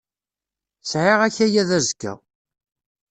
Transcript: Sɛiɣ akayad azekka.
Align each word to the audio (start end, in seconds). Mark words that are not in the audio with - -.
Sɛiɣ 0.89 1.19
akayad 1.27 1.69
azekka. 1.77 2.13